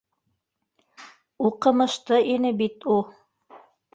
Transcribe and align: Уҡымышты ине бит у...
Уҡымышты 1.49 2.21
ине 2.37 2.53
бит 2.63 2.89
у... 2.97 2.99